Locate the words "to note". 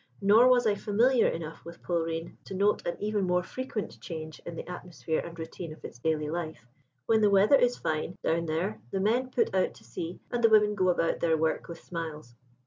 2.45-2.87